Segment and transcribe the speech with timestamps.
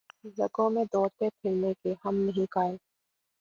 [0.37, 2.75] رگوں میں دوڑتے پھرنے کے ہم نہیں قائل